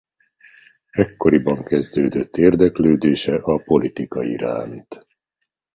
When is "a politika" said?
3.35-4.23